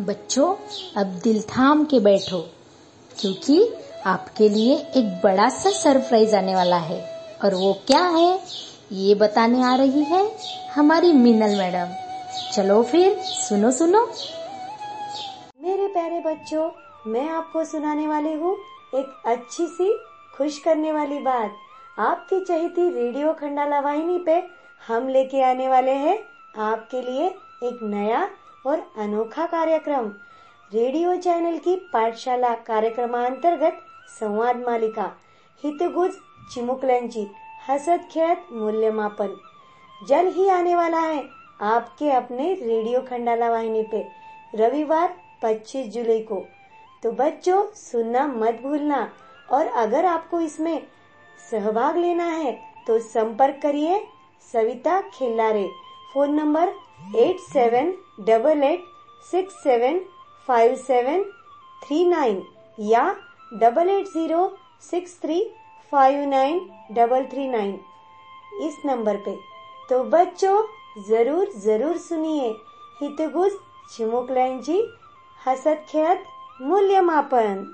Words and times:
बच्चों, 0.00 0.54
अब 0.96 1.06
दिल 1.06 1.42
थाम 1.42 1.84
के 1.84 2.00
बैठो, 2.00 2.38
क्योंकि 3.20 3.74
आपके 4.06 4.48
लिए 4.48 4.76
एक 4.76 5.20
बड़ा 5.24 5.48
सा 5.48 5.70
सरप्राइज़ 5.70 6.36
आने 6.36 6.54
वाला 6.54 6.76
है। 6.76 7.00
और 7.44 7.54
वो 7.54 7.72
क्या 7.86 8.02
है, 8.06 8.40
ये 8.92 9.14
बताने 9.14 9.62
आ 9.62 9.74
रही 9.74 10.04
है 10.04 10.36
हमारी 10.74 11.12
मीनल 11.12 11.56
मैडम। 11.58 11.94
चलो 12.52 12.82
फिर, 12.82 13.18
सुनो 13.18 13.70
सुनो। 13.70 14.06
मेरे 15.62 15.86
प्यारे 15.86 16.20
बच्चों, 16.20 16.70
मैं 17.06 17.28
आपको 17.28 17.64
सुनाने 17.64 18.06
वाली 18.06 18.32
हूँ 18.32 18.56
एक 18.94 19.22
अच्छी 19.26 19.66
सी, 19.66 19.98
खुश 20.36 20.58
करने 20.58 20.92
वाली 20.92 21.18
बात। 21.18 21.52
आपकी 21.98 22.44
चहेती 22.44 22.90
रेडियो 22.90 23.32
खंडाला 23.32 23.80
वाहिनी 23.80 24.18
पे 24.18 24.42
हम 24.88 25.08
लेके 25.08 25.42
आने 25.42 25.68
वाले 25.68 25.90
हैं 25.90 26.18
आपके 26.58 27.00
लिए 27.00 27.26
एक 27.62 27.78
नया 27.82 28.28
और 28.64 28.80
अनोखा 28.98 29.46
कार्यक्रम। 29.46 30.06
रेडियो 30.72 31.14
चैनल 31.16 31.58
की 31.58 31.74
पाठशाला 31.92 32.54
कार्यक्रमांतर्गत 32.66 33.80
संवाद 34.10 34.56
मालिका, 34.58 35.10
हितगुज 35.62 36.12
चिमुकल्यांची 36.54 37.26
हसत 37.68 38.08
खेळत 38.10 38.52
मूल्यमापन। 38.52 39.34
जल 40.08 40.26
ही 40.28 40.48
आने 40.48 40.74
वाला 40.74 41.00
है 41.00 41.22
आपके 41.62 42.10
अपने 42.10 42.52
रेडियो 42.54 43.00
खंडाला 43.00 43.50
वाहिनी 43.50 43.82
पे, 43.82 44.02
रविवार 44.54 45.14
25 45.42 45.92
जुलाई 45.92 46.22
को। 46.22 46.40
तो 47.02 47.10
बच्चों, 47.12 47.62
सुनना 47.74 48.26
मत 48.26 48.60
भूलना 48.62 49.06
और 49.48 49.66
अगर 49.76 50.04
आपको 50.06 50.40
इसमें 50.40 50.80
सहभाग 51.50 51.96
लेना 51.96 52.24
है 52.26 52.52
तो 52.86 52.98
संपर्क 53.00 53.60
करिए 53.62 54.00
Savita 54.52 55.00
Khillare. 55.10 55.68
Phone 56.14 56.34
number 56.34 56.68
eight 57.18 57.38
seven 57.40 57.90
double 58.26 58.62
eight 58.62 58.82
six 59.30 59.54
seven 59.62 59.98
five 60.48 60.74
seven 60.76 61.22
three 61.82 62.04
nine 62.04 62.40
या 62.78 63.02
double 63.52 63.88
eight 63.90 64.06
zero 64.08 64.46
six 64.82 65.18
three 65.22 65.42
five 65.92 66.28
nine 66.28 66.60
double 66.94 67.24
three 67.32 67.46
nine 67.48 67.72
इस 68.62 68.76
नंबर 68.86 69.16
पे। 69.24 69.36
तो 69.88 70.02
बच्चों, 70.04 70.62
ज़रूर 71.08 71.50
ज़रूर 71.64 71.96
सुनिए 71.98 72.48
हितगुज 73.00 73.56
चिमुकल्यांची 73.96 74.80
हसत 75.40 75.84
खेळत 75.88 76.62
मूल्यमापन। 76.62 77.64